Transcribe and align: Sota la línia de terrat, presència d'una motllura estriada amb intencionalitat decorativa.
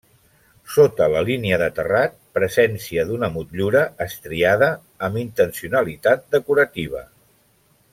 Sota 0.75 1.09
la 1.15 1.21
línia 1.27 1.59
de 1.63 1.67
terrat, 1.81 2.15
presència 2.39 3.05
d'una 3.11 3.31
motllura 3.37 3.85
estriada 4.09 4.73
amb 5.11 5.23
intencionalitat 5.29 6.29
decorativa. 6.39 7.09